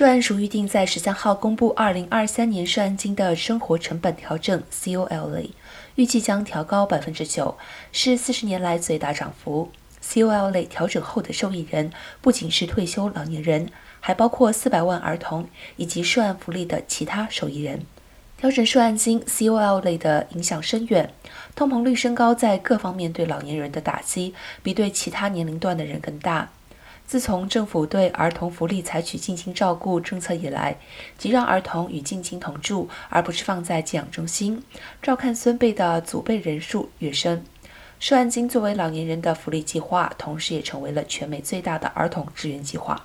[0.00, 5.50] 涉案署预定在十三号公布二零二三年涉案金的生活成本调整 （COLA），
[5.96, 7.58] 预计将调高百分之九，
[7.92, 9.70] 是四十年来最大涨幅。
[10.02, 11.92] COL 类调整后的受益人
[12.22, 13.68] 不仅是退休老年人，
[14.00, 17.82] 还包括四百万儿童以及涉案福利的其他受益人。
[18.38, 21.12] 调整涉案金 COL 类的影响深远，
[21.54, 26.48] 通膨率升高在各方面对老年人的打击比对其他年龄段的人更大。
[27.10, 30.76] 自从政府对儿童福利采取近亲照顾政策以来，
[31.18, 34.62] 即让儿童与近亲同住，而不是放在寄养中心
[35.02, 37.42] 照看孙辈的祖辈人数跃升。
[37.98, 43.04] 涉案金作为老年人的福利计划，同时也成为了全美最大的儿童支援计划。